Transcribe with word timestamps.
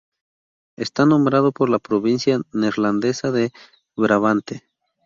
Está 0.77 1.05
nombrado 1.05 1.51
por 1.51 1.69
la 1.69 1.77
provincia 1.77 2.41
neerlandesa 2.53 3.29
de 3.31 3.51
Brabante. 3.95 4.63